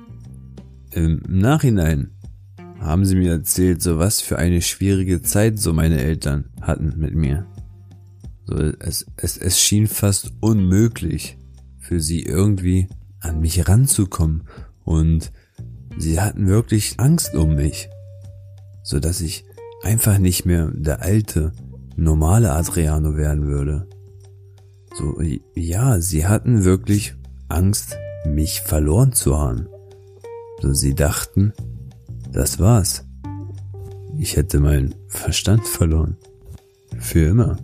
Im 0.90 1.22
Nachhinein 1.28 2.10
haben 2.80 3.04
sie 3.04 3.14
mir 3.14 3.30
erzählt, 3.30 3.80
so 3.80 4.00
was 4.00 4.20
für 4.20 4.38
eine 4.38 4.60
schwierige 4.60 5.22
Zeit 5.22 5.60
so 5.60 5.72
meine 5.72 6.00
Eltern 6.00 6.46
hatten 6.60 6.94
mit 6.96 7.14
mir. 7.14 7.46
So, 8.46 8.56
es, 8.56 9.06
es, 9.14 9.36
es 9.36 9.60
schien 9.60 9.86
fast 9.86 10.32
unmöglich 10.40 11.38
für 11.78 12.00
sie 12.00 12.22
irgendwie 12.22 12.88
an 13.20 13.40
mich 13.40 13.68
ranzukommen 13.68 14.48
und 14.84 15.30
sie 15.96 16.20
hatten 16.20 16.48
wirklich 16.48 16.98
Angst 16.98 17.36
um 17.36 17.54
mich, 17.54 17.88
so 18.82 18.98
dass 18.98 19.20
ich 19.20 19.44
einfach 19.84 20.18
nicht 20.18 20.44
mehr 20.44 20.72
der 20.74 21.02
alte, 21.02 21.52
normale 21.94 22.50
Adriano 22.50 23.16
werden 23.16 23.46
würde. 23.46 23.86
So, 24.94 25.20
ja, 25.54 26.00
sie 26.00 26.26
hatten 26.26 26.64
wirklich 26.64 27.14
Angst, 27.48 27.96
mich 28.26 28.60
verloren 28.60 29.12
zu 29.12 29.38
haben. 29.38 29.68
So, 30.60 30.72
sie 30.72 30.94
dachten, 30.94 31.52
das 32.32 32.58
war's. 32.58 33.04
Ich 34.18 34.36
hätte 34.36 34.60
meinen 34.60 34.94
Verstand 35.08 35.66
verloren. 35.66 36.16
Für 36.98 37.26
immer. 37.26 37.58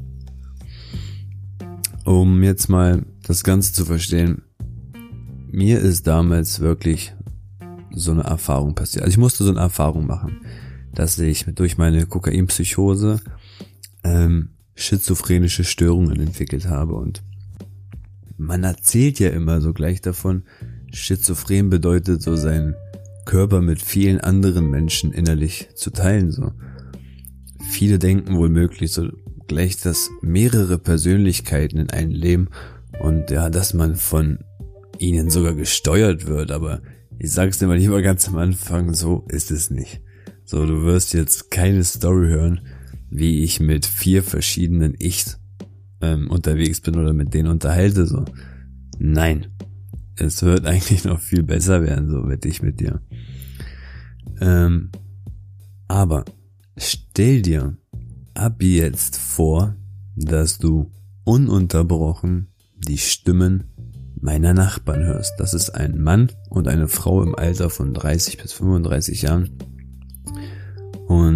Um 2.04 2.43
jetzt 2.43 2.69
mal 2.69 3.04
das 3.26 3.43
Ganze 3.43 3.73
zu 3.73 3.85
verstehen, 3.85 4.43
mir 5.50 5.81
ist 5.81 6.07
damals 6.07 6.61
wirklich 6.61 7.14
so 7.93 8.12
eine 8.12 8.23
Erfahrung 8.23 8.75
passiert. 8.75 9.04
Also 9.04 9.12
ich 9.12 9.19
musste 9.19 9.45
so 9.45 9.50
eine 9.50 9.61
Erfahrung 9.61 10.07
machen, 10.07 10.40
dass 10.95 11.19
ich 11.19 11.45
durch 11.54 11.78
meine 11.78 12.07
Kokainpsychose 12.07 13.21
ähm, 14.02 14.50
schizophrenische 14.75 15.64
Störungen 15.64 16.21
entwickelt 16.21 16.69
habe 16.69 16.95
und 16.95 17.23
man 18.37 18.64
erzählt 18.64 19.21
ja 19.21 19.31
immer 19.31 19.61
so 19.61 19.73
gleich 19.73 20.00
davon, 20.00 20.43
schizophren 20.93 21.71
bedeutet 21.71 22.23
so 22.23 22.37
seinen 22.37 22.75
Körper 23.25 23.61
mit 23.61 23.81
vielen 23.81 24.21
anderen 24.21 24.71
Menschen 24.71 25.12
innerlich 25.12 25.69
zu 25.75 25.90
teilen 25.90 26.31
so. 26.31 26.52
Viele 27.71 27.99
denken 27.99 28.37
wohl 28.37 28.49
möglich 28.49 28.93
so 28.93 29.09
gleich, 29.47 29.78
dass 29.78 30.11
mehrere 30.21 30.78
Persönlichkeiten 30.78 31.78
in 31.78 31.90
einem 31.90 32.11
leben 32.11 32.49
und 33.00 33.31
ja, 33.31 33.50
dass 33.50 33.75
man 33.75 33.97
von 33.97 34.38
ihnen 34.99 35.31
sogar 35.31 35.54
gesteuert 35.54 36.26
wird, 36.26 36.50
aber 36.50 36.83
ich 37.19 37.33
sag's 37.33 37.59
dir 37.59 37.66
mal 37.66 37.78
lieber 37.78 38.02
ganz 38.02 38.28
am 38.28 38.37
Anfang, 38.37 38.95
so 38.95 39.25
ist 39.28 39.50
es 39.50 39.71
nicht. 39.71 40.00
So, 40.45 40.66
du 40.66 40.83
wirst 40.83 41.14
jetzt 41.14 41.50
keine 41.50 41.83
Story 41.85 42.28
hören, 42.28 42.61
wie 43.14 43.44
ich 43.44 43.61
mit 43.61 43.87
vier 43.87 44.25
verschiedenen 44.25 44.94
Ichs 44.99 45.40
ähm, 46.00 46.28
unterwegs 46.28 46.80
bin 46.80 46.97
oder 46.97 47.12
mit 47.12 47.33
denen 47.33 47.49
unterhalte, 47.49 48.06
so. 48.06 48.25
Nein. 48.99 49.47
Es 50.16 50.42
wird 50.42 50.66
eigentlich 50.66 51.04
noch 51.04 51.21
viel 51.21 51.44
besser 51.44 51.83
werden, 51.83 52.11
so 52.11 52.28
wette 52.28 52.49
ich 52.49 52.61
mit 52.61 52.80
dir. 52.80 53.00
Ähm, 54.40 54.90
aber 55.87 56.25
stell 56.76 57.42
dir 57.42 57.76
ab 58.35 58.61
jetzt 58.61 59.16
vor, 59.16 59.76
dass 60.16 60.59
du 60.59 60.90
ununterbrochen 61.23 62.49
die 62.76 62.99
Stimmen 62.99 63.64
meiner 64.21 64.54
Nachbarn 64.54 65.04
hörst. 65.04 65.35
Das 65.38 65.54
ist 65.54 65.71
ein 65.71 66.00
Mann 66.00 66.33
und 66.50 66.66
eine 66.66 66.88
Frau 66.88 67.23
im 67.23 67.37
Alter 67.37 67.71
von 67.71 67.94
30 67.94 68.38
bis 68.38 68.54
35 68.54 69.23
Jahren. 69.23 69.50
Und 71.06 71.34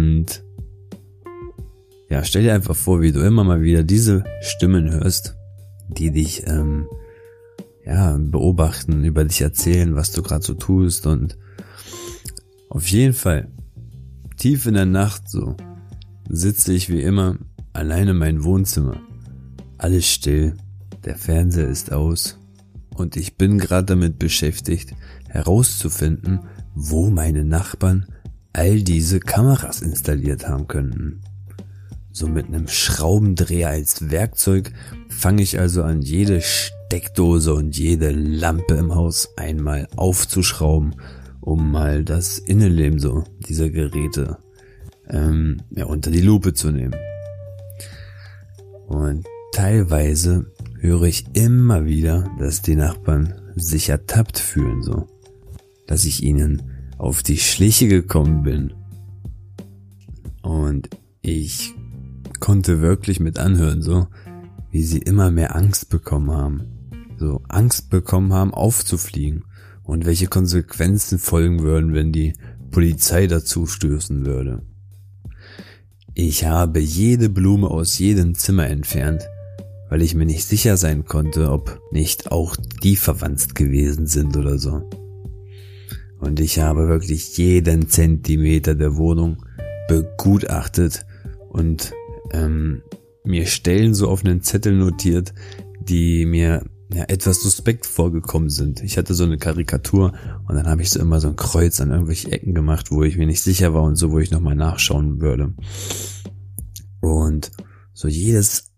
ja, 2.09 2.23
stell 2.23 2.43
dir 2.43 2.53
einfach 2.53 2.75
vor, 2.75 3.01
wie 3.01 3.11
du 3.11 3.21
immer 3.21 3.43
mal 3.43 3.61
wieder 3.61 3.83
diese 3.83 4.23
Stimmen 4.41 4.91
hörst, 4.91 5.35
die 5.87 6.11
dich 6.11 6.47
ähm, 6.47 6.87
ja 7.85 8.17
beobachten, 8.19 9.03
über 9.03 9.23
dich 9.23 9.41
erzählen, 9.41 9.95
was 9.95 10.11
du 10.11 10.21
gerade 10.21 10.45
so 10.45 10.55
tust 10.55 11.05
und 11.05 11.37
auf 12.69 12.87
jeden 12.87 13.13
Fall 13.13 13.51
tief 14.37 14.65
in 14.65 14.75
der 14.75 14.85
Nacht 14.85 15.29
so 15.29 15.55
sitze 16.29 16.73
ich 16.73 16.89
wie 16.89 17.01
immer 17.01 17.37
alleine 17.73 18.11
in 18.11 18.17
meinem 18.17 18.43
Wohnzimmer. 18.43 18.97
Alles 19.77 20.07
still, 20.07 20.55
der 21.05 21.15
Fernseher 21.15 21.67
ist 21.67 21.91
aus 21.91 22.37
und 22.95 23.15
ich 23.15 23.37
bin 23.37 23.57
gerade 23.57 23.85
damit 23.85 24.19
beschäftigt, 24.19 24.93
herauszufinden, 25.27 26.41
wo 26.75 27.09
meine 27.09 27.45
Nachbarn 27.45 28.05
all 28.53 28.81
diese 28.81 29.19
Kameras 29.19 29.81
installiert 29.81 30.47
haben 30.47 30.67
könnten. 30.67 31.21
So 32.11 32.27
mit 32.27 32.47
einem 32.47 32.67
Schraubendreher 32.67 33.69
als 33.69 34.09
Werkzeug 34.09 34.71
fange 35.09 35.43
ich 35.43 35.59
also 35.59 35.83
an, 35.83 36.01
jede 36.01 36.41
Steckdose 36.41 37.53
und 37.53 37.77
jede 37.77 38.11
Lampe 38.11 38.75
im 38.75 38.95
Haus 38.95 39.29
einmal 39.37 39.87
aufzuschrauben, 39.95 40.95
um 41.39 41.71
mal 41.71 42.03
das 42.03 42.39
Innenleben 42.39 42.99
so 42.99 43.23
dieser 43.47 43.69
Geräte 43.69 44.37
ähm, 45.09 45.61
ja, 45.71 45.85
unter 45.85 46.11
die 46.11 46.21
Lupe 46.21 46.53
zu 46.53 46.71
nehmen. 46.71 46.95
Und 48.87 49.25
teilweise 49.53 50.51
höre 50.79 51.03
ich 51.03 51.25
immer 51.33 51.85
wieder, 51.85 52.29
dass 52.39 52.61
die 52.61 52.75
Nachbarn 52.75 53.35
sich 53.55 53.89
ertappt 53.89 54.39
fühlen, 54.39 54.81
so. 54.81 55.07
Dass 55.85 56.05
ich 56.05 56.23
ihnen 56.23 56.63
auf 56.97 57.23
die 57.23 57.37
Schliche 57.37 57.87
gekommen 57.87 58.43
bin. 58.43 58.73
Und 60.41 60.89
ich 61.21 61.73
konnte 62.39 62.81
wirklich 62.81 63.19
mit 63.19 63.39
anhören, 63.39 63.81
so, 63.81 64.07
wie 64.71 64.83
sie 64.83 64.99
immer 64.99 65.31
mehr 65.31 65.55
Angst 65.55 65.89
bekommen 65.89 66.31
haben. 66.31 66.63
So, 67.17 67.41
Angst 67.47 67.89
bekommen 67.89 68.33
haben, 68.33 68.53
aufzufliegen. 68.53 69.45
Und 69.83 70.05
welche 70.05 70.27
Konsequenzen 70.27 71.17
folgen 71.17 71.61
würden, 71.61 71.93
wenn 71.93 72.11
die 72.11 72.33
Polizei 72.71 73.27
dazu 73.27 73.65
stößen 73.65 74.25
würde. 74.25 74.61
Ich 76.13 76.45
habe 76.45 76.79
jede 76.79 77.29
Blume 77.29 77.69
aus 77.69 77.97
jedem 77.97 78.35
Zimmer 78.35 78.67
entfernt, 78.67 79.23
weil 79.89 80.01
ich 80.01 80.15
mir 80.15 80.25
nicht 80.25 80.45
sicher 80.45 80.77
sein 80.77 81.05
konnte, 81.05 81.49
ob 81.51 81.81
nicht 81.91 82.31
auch 82.31 82.55
die 82.83 82.95
verwandt 82.95 83.55
gewesen 83.55 84.05
sind 84.05 84.37
oder 84.37 84.59
so. 84.59 84.87
Und 86.19 86.39
ich 86.39 86.59
habe 86.59 86.87
wirklich 86.87 87.37
jeden 87.37 87.87
Zentimeter 87.87 88.75
der 88.75 88.97
Wohnung 88.97 89.37
begutachtet 89.87 91.05
und 91.49 91.93
ähm, 92.31 92.81
mir 93.23 93.45
Stellen 93.45 93.93
so 93.93 94.07
auf 94.07 94.23
einen 94.23 94.41
Zettel 94.41 94.75
notiert, 94.75 95.33
die 95.81 96.25
mir 96.25 96.63
ja, 96.91 97.03
etwas 97.07 97.41
suspekt 97.41 97.85
vorgekommen 97.85 98.49
sind. 98.49 98.81
Ich 98.81 98.97
hatte 98.97 99.13
so 99.13 99.23
eine 99.23 99.37
Karikatur 99.37 100.13
und 100.47 100.55
dann 100.55 100.67
habe 100.67 100.81
ich 100.81 100.89
so 100.89 100.99
immer 100.99 101.19
so 101.19 101.27
ein 101.27 101.35
Kreuz 101.35 101.79
an 101.81 101.91
irgendwelche 101.91 102.31
Ecken 102.31 102.55
gemacht, 102.55 102.91
wo 102.91 103.03
ich 103.03 103.17
mir 103.17 103.27
nicht 103.27 103.41
sicher 103.41 103.73
war 103.73 103.83
und 103.83 103.95
so, 103.95 104.11
wo 104.11 104.19
ich 104.19 104.31
nochmal 104.31 104.55
nachschauen 104.55 105.21
würde. 105.21 105.53
Und 107.01 107.51
so 107.93 108.07
jedes 108.07 108.71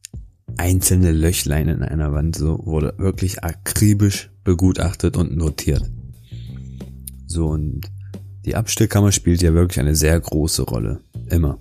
einzelne 0.57 1.11
Löchlein 1.11 1.69
in 1.69 1.83
einer 1.83 2.11
Wand 2.11 2.35
so 2.35 2.65
wurde 2.65 2.93
wirklich 2.97 3.43
akribisch 3.43 4.29
begutachtet 4.43 5.15
und 5.15 5.35
notiert. 5.37 5.89
So 7.27 7.47
und 7.47 7.89
die 8.45 8.55
Abstellkammer 8.55 9.11
spielt 9.11 9.41
ja 9.41 9.53
wirklich 9.53 9.79
eine 9.79 9.95
sehr 9.95 10.19
große 10.19 10.63
Rolle. 10.63 10.99
Immer. 11.29 11.59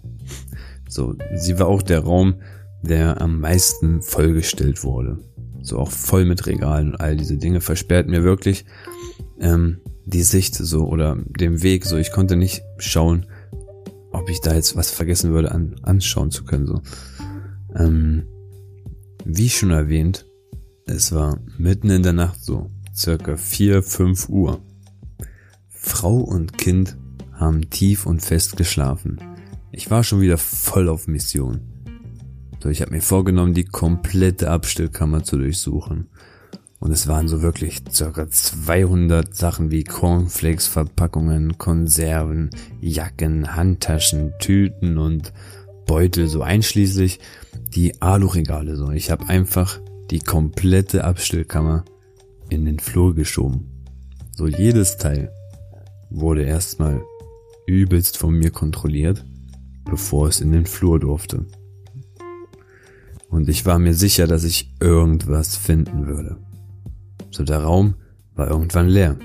So, 0.91 1.15
sie 1.35 1.59
war 1.59 1.69
auch 1.69 1.83
der 1.83 2.01
Raum, 2.01 2.43
der 2.83 3.21
am 3.21 3.41
meisten 3.41 4.03
vollgestellt 4.03 4.83
wurde. 4.83 5.19
So 5.63 5.79
auch 5.79 5.91
voll 5.91 6.25
mit 6.25 6.47
Regalen 6.47 6.93
und 6.93 7.01
all 7.01 7.17
diese 7.17 7.37
Dinge 7.37 7.61
versperrt 7.61 8.09
mir 8.09 8.25
wirklich 8.25 8.65
ähm, 9.39 9.81
die 10.05 10.23
Sicht 10.23 10.55
so 10.55 10.87
oder 10.89 11.17
den 11.17 11.63
Weg. 11.63 11.85
So, 11.85 11.97
ich 11.97 12.11
konnte 12.11 12.37
nicht 12.37 12.63
schauen, 12.79 13.27
ob 14.11 14.29
ich 14.29 14.41
da 14.41 14.55
jetzt 14.55 14.77
was 14.77 14.91
vergessen 14.91 15.33
würde, 15.33 15.53
an, 15.53 15.77
anschauen 15.83 16.31
zu 16.31 16.45
können. 16.45 16.67
So. 16.67 16.83
Ähm, 17.77 18.25
wie 19.25 19.49
schon 19.49 19.71
erwähnt, 19.71 20.27
es 20.87 21.13
war 21.13 21.39
mitten 21.59 21.91
in 21.91 22.03
der 22.03 22.15
Nacht 22.15 22.43
so, 22.43 22.71
circa 22.95 23.37
4, 23.37 23.83
5 23.83 24.29
Uhr. 24.29 24.61
Frau 25.69 26.17
und 26.17 26.59
Kind 26.59 26.97
haben 27.33 27.71
tief 27.71 28.07
und 28.07 28.21
fest 28.21 28.57
geschlafen. 28.57 29.19
Ich 29.81 29.91
war 29.91 30.05
schon 30.05 30.21
wieder 30.21 30.37
voll 30.37 30.91
auf 30.91 31.09
Mission. 31.09 31.63
So, 32.63 32.69
ich 32.69 32.83
habe 32.83 32.91
mir 32.93 33.01
vorgenommen, 33.01 33.55
die 33.55 33.65
komplette 33.65 34.51
Abstellkammer 34.51 35.25
zu 35.25 35.39
durchsuchen. 35.39 36.11
Und 36.81 36.93
es 36.93 37.09
waren 37.09 37.29
so 37.29 37.41
wirklich 37.41 37.85
circa 37.91 38.29
200 38.29 39.35
Sachen 39.35 39.71
wie 39.71 39.85
Cornflakes, 39.85 40.67
Verpackungen, 40.67 41.57
Konserven, 41.57 42.51
Jacken, 42.83 43.57
Handtaschen, 43.57 44.35
Tüten 44.39 44.99
und 44.99 45.33
Beutel, 45.87 46.29
so 46.29 46.43
einschließlich 46.43 47.19
die 47.75 48.03
Aluregale. 48.03 48.77
So, 48.77 48.91
ich 48.91 49.11
habe 49.11 49.31
einfach 49.31 49.81
die 50.11 50.21
komplette 50.21 51.05
Abstellkammer 51.05 51.87
in 52.51 52.67
den 52.67 52.81
Flur 52.81 53.15
geschoben. 53.15 53.87
So 54.37 54.47
jedes 54.47 54.99
Teil 54.99 55.33
wurde 56.11 56.43
erstmal 56.43 57.01
übelst 57.67 58.19
von 58.19 58.35
mir 58.35 58.51
kontrolliert, 58.51 59.25
bevor 59.91 60.29
es 60.29 60.41
in 60.41 60.53
den 60.53 60.67
Flur 60.67 60.99
durfte. 60.99 61.45
Und 63.29 63.49
ich 63.49 63.67
war 63.67 63.79
mir 63.79 63.95
sicher, 63.95 64.27
dass 64.27 64.45
ich 64.45 64.73
irgendwas 64.81 65.57
finden 65.57 66.07
würde. 66.07 66.37
So 67.31 67.45
der 67.45 67.59
Raum 67.59 67.95
war 68.35 68.49
irgendwann 68.49 68.89
leer. 68.89 69.17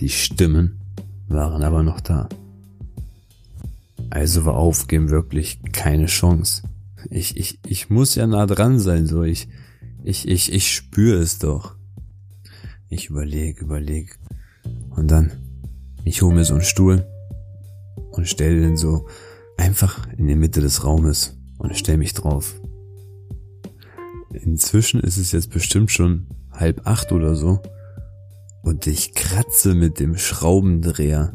Die 0.00 0.10
Stimmen 0.10 0.80
waren 1.28 1.62
aber 1.62 1.82
noch 1.82 2.00
da. 2.00 2.28
Also 4.10 4.44
war 4.44 4.56
Aufgeben 4.56 5.10
wirklich 5.10 5.60
keine 5.72 6.06
Chance. 6.06 6.62
Ich, 7.10 7.36
ich, 7.36 7.60
ich 7.66 7.90
muss 7.90 8.14
ja 8.14 8.26
nah 8.26 8.46
dran 8.46 8.78
sein, 8.78 9.06
so 9.06 9.22
ich, 9.22 9.48
ich, 10.02 10.26
ich, 10.26 10.52
ich 10.52 10.74
spüre 10.74 11.18
es 11.18 11.38
doch. 11.38 11.76
Ich 12.88 13.10
überleg, 13.10 13.60
überleg. 13.60 14.18
Und 14.90 15.10
dann, 15.10 15.32
ich 16.04 16.22
hole 16.22 16.34
mir 16.34 16.44
so 16.44 16.54
einen 16.54 16.62
Stuhl 16.62 17.06
und 18.10 18.28
stelle 18.28 18.60
den 18.60 18.76
so 18.76 19.06
einfach 19.58 20.08
in 20.16 20.26
die 20.26 20.36
Mitte 20.36 20.62
des 20.62 20.84
Raumes 20.84 21.36
und 21.58 21.76
stell 21.76 21.98
mich 21.98 22.14
drauf. 22.14 22.58
Inzwischen 24.32 25.00
ist 25.00 25.18
es 25.18 25.32
jetzt 25.32 25.50
bestimmt 25.50 25.90
schon 25.90 26.26
halb 26.50 26.86
acht 26.86 27.12
oder 27.12 27.34
so 27.34 27.60
und 28.62 28.86
ich 28.86 29.14
kratze 29.14 29.74
mit 29.74 30.00
dem 30.00 30.16
Schraubendreher 30.16 31.34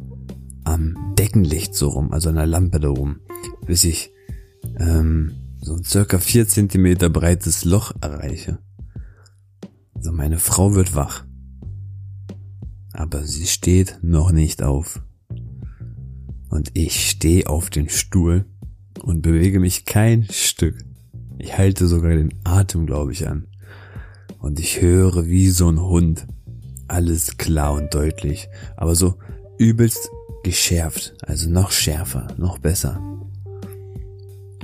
am 0.64 1.14
Deckenlicht 1.18 1.76
so 1.76 1.90
rum, 1.90 2.12
also 2.12 2.30
an 2.30 2.36
der 2.36 2.46
Lampe 2.46 2.80
da 2.80 2.90
rum, 2.90 3.20
bis 3.66 3.84
ich 3.84 4.12
ähm, 4.78 5.34
so 5.62 5.74
ein 5.76 5.84
circa 5.84 6.20
vier 6.20 6.48
Zentimeter 6.48 7.10
breites 7.10 7.66
Loch 7.66 7.94
erreiche. 8.02 8.60
So 10.00 10.12
meine 10.12 10.38
Frau 10.38 10.76
wird 10.76 10.96
wach. 10.96 11.26
Aber 12.94 13.24
sie 13.26 13.48
steht 13.48 14.00
noch 14.02 14.32
nicht 14.32 14.62
auf. 14.62 15.02
Und 16.54 16.70
ich 16.76 17.10
stehe 17.10 17.50
auf 17.50 17.72
den 17.72 17.89
Stuhl 17.89 18.46
und 19.02 19.24
bewege 19.24 19.60
mich 19.60 19.86
kein 19.86 20.28
Stück. 20.30 20.76
Ich 21.39 21.58
halte 21.58 21.88
sogar 21.88 22.12
den 22.12 22.32
Atem, 22.44 22.86
glaube 22.86 23.12
ich, 23.12 23.28
an. 23.28 23.48
Und 24.38 24.60
ich 24.60 24.80
höre 24.80 25.26
wie 25.26 25.50
so 25.50 25.68
ein 25.68 25.82
Hund. 25.82 26.28
Alles 26.88 27.38
klar 27.38 27.74
und 27.74 27.92
deutlich. 27.96 28.50
Aber 28.78 28.94
so 28.94 29.16
übelst 29.58 30.12
geschärft, 30.44 31.16
also 31.24 31.50
noch 31.50 31.72
schärfer, 31.72 32.28
noch 32.38 32.60
besser. 32.60 33.02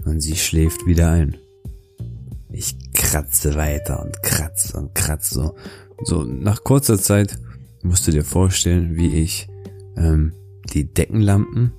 Und 0.05 0.21
sie 0.21 0.35
schläft 0.35 0.85
wieder 0.85 1.09
ein. 1.09 1.37
Ich 2.51 2.75
kratze 2.93 3.55
weiter 3.55 4.05
und 4.05 4.21
kratze 4.21 4.77
und 4.77 4.93
kratze 4.93 5.33
so. 5.33 5.55
So, 6.03 6.23
nach 6.23 6.63
kurzer 6.63 6.99
Zeit 6.99 7.39
musst 7.81 8.05
du 8.05 8.11
dir 8.11 8.23
vorstellen, 8.23 8.95
wie 8.95 9.15
ich 9.15 9.47
ähm, 9.97 10.33
die 10.73 10.85
Deckenlampen, 10.85 11.71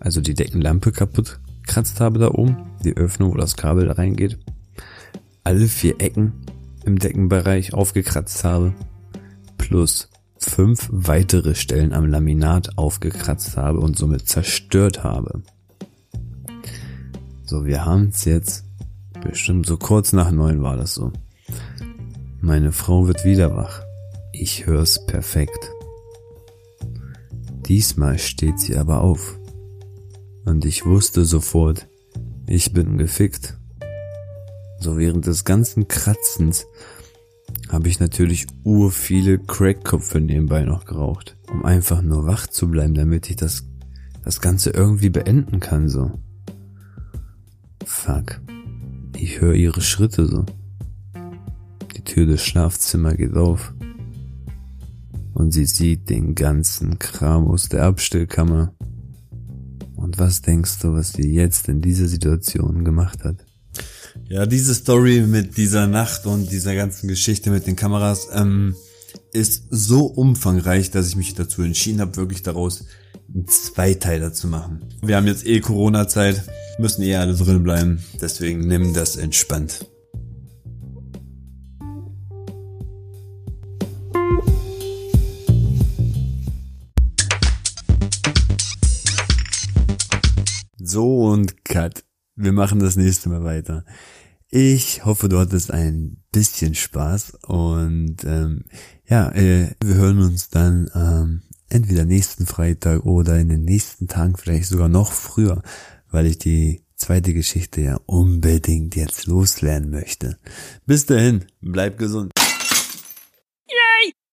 also 0.00 0.20
die 0.20 0.34
Deckenlampe 0.34 0.92
kaputt 0.92 1.40
kratzt 1.66 2.00
habe 2.00 2.18
da 2.18 2.30
oben, 2.30 2.56
die 2.84 2.96
Öffnung, 2.96 3.32
wo 3.32 3.36
das 3.36 3.56
Kabel 3.56 3.86
da 3.86 3.92
reingeht, 3.92 4.38
alle 5.44 5.66
vier 5.68 6.00
Ecken 6.00 6.32
im 6.84 6.98
Deckenbereich 6.98 7.74
aufgekratzt 7.74 8.44
habe, 8.44 8.74
plus 9.58 10.08
fünf 10.38 10.88
weitere 10.90 11.54
Stellen 11.54 11.92
am 11.92 12.06
Laminat 12.06 12.78
aufgekratzt 12.78 13.56
habe 13.56 13.80
und 13.80 13.98
somit 13.98 14.28
zerstört 14.28 15.04
habe. 15.04 15.42
So, 17.44 17.66
wir 17.66 17.84
haben 17.84 18.08
es 18.08 18.24
jetzt 18.24 18.64
Bestimmt 19.20 19.66
so 19.66 19.76
kurz 19.76 20.12
nach 20.12 20.30
neun 20.30 20.62
war 20.62 20.76
das 20.76 20.94
so. 20.94 21.12
Meine 22.40 22.72
Frau 22.72 23.08
wird 23.08 23.24
wieder 23.24 23.56
wach. 23.56 23.82
Ich 24.32 24.66
hör's 24.66 25.04
perfekt. 25.06 25.70
Diesmal 27.68 28.18
steht 28.18 28.58
sie 28.58 28.76
aber 28.76 29.02
auf. 29.02 29.38
Und 30.46 30.64
ich 30.64 30.86
wusste 30.86 31.26
sofort, 31.26 31.86
ich 32.46 32.72
bin 32.72 32.96
gefickt. 32.96 33.58
So 34.80 34.96
während 34.96 35.26
des 35.26 35.44
ganzen 35.44 35.86
Kratzens 35.86 36.66
habe 37.68 37.88
ich 37.88 38.00
natürlich 38.00 38.46
ur 38.64 38.90
viele 38.90 39.38
Crackköpfe 39.38 40.20
nebenbei 40.20 40.64
noch 40.64 40.86
geraucht, 40.86 41.36
um 41.52 41.64
einfach 41.64 42.00
nur 42.00 42.26
wach 42.26 42.46
zu 42.46 42.70
bleiben, 42.70 42.94
damit 42.94 43.28
ich 43.28 43.36
das, 43.36 43.66
das 44.24 44.40
Ganze 44.40 44.70
irgendwie 44.70 45.10
beenden 45.10 45.60
kann, 45.60 45.88
so. 45.88 46.12
Fuck. 47.84 48.40
Ich 49.16 49.40
höre 49.42 49.54
ihre 49.54 49.82
Schritte 49.82 50.26
so. 50.26 50.46
Die 51.94 52.04
Tür 52.04 52.24
des 52.24 52.42
Schlafzimmers 52.42 53.16
geht 53.16 53.36
auf. 53.36 53.74
Und 55.38 55.52
sie 55.52 55.66
sieht 55.66 56.10
den 56.10 56.34
ganzen 56.34 56.98
Kram 56.98 57.46
aus 57.46 57.68
der 57.68 57.84
Abstellkammer. 57.84 58.74
Und 59.94 60.18
was 60.18 60.42
denkst 60.42 60.80
du, 60.82 60.94
was 60.94 61.12
sie 61.12 61.32
jetzt 61.32 61.68
in 61.68 61.80
dieser 61.80 62.08
Situation 62.08 62.84
gemacht 62.84 63.22
hat? 63.22 63.46
Ja, 64.24 64.46
diese 64.46 64.74
Story 64.74 65.20
mit 65.20 65.56
dieser 65.56 65.86
Nacht 65.86 66.26
und 66.26 66.50
dieser 66.50 66.74
ganzen 66.74 67.06
Geschichte 67.06 67.50
mit 67.50 67.68
den 67.68 67.76
Kameras 67.76 68.26
ähm, 68.34 68.74
ist 69.32 69.66
so 69.70 70.06
umfangreich, 70.06 70.90
dass 70.90 71.06
ich 71.06 71.14
mich 71.14 71.34
dazu 71.34 71.62
entschieden 71.62 72.00
habe, 72.00 72.16
wirklich 72.16 72.42
daraus 72.42 72.86
einen 73.32 73.46
Zweiteiler 73.46 74.32
zu 74.32 74.48
machen. 74.48 74.86
Wir 75.02 75.14
haben 75.14 75.28
jetzt 75.28 75.46
eh 75.46 75.60
Corona-Zeit, 75.60 76.42
müssen 76.80 77.02
eh 77.02 77.14
alle 77.14 77.34
drin 77.34 77.62
bleiben, 77.62 78.02
deswegen 78.20 78.66
nimm 78.66 78.92
das 78.92 79.14
entspannt. 79.14 79.86
Cut. 91.68 92.04
Wir 92.34 92.52
machen 92.52 92.78
das 92.80 92.96
nächste 92.96 93.28
Mal 93.28 93.44
weiter. 93.44 93.84
Ich 94.50 95.04
hoffe, 95.04 95.28
du 95.28 95.38
hattest 95.38 95.70
ein 95.70 96.22
bisschen 96.32 96.74
Spaß 96.74 97.38
und 97.46 98.16
ähm, 98.24 98.64
ja, 99.06 99.30
äh, 99.32 99.74
wir 99.82 99.94
hören 99.94 100.20
uns 100.20 100.48
dann 100.48 100.90
ähm, 100.94 101.42
entweder 101.68 102.06
nächsten 102.06 102.46
Freitag 102.46 103.04
oder 103.04 103.38
in 103.38 103.50
den 103.50 103.64
nächsten 103.64 104.08
Tagen 104.08 104.36
vielleicht 104.36 104.68
sogar 104.68 104.88
noch 104.88 105.12
früher, 105.12 105.62
weil 106.10 106.24
ich 106.24 106.38
die 106.38 106.82
zweite 106.96 107.34
Geschichte 107.34 107.82
ja 107.82 108.00
unbedingt 108.06 108.96
jetzt 108.96 109.26
loslernen 109.26 109.90
möchte. 109.90 110.38
Bis 110.86 111.04
dahin, 111.04 111.44
bleib 111.60 111.98
gesund. 111.98 112.32